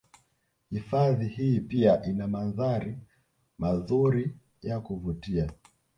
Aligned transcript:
Hifadhi 0.71 1.27
hii 1.27 1.59
pia 1.59 2.03
ina 2.05 2.27
mandhari 2.27 2.97
mazuri 3.57 4.35
ya 4.61 4.79
kuvutia 4.79 5.49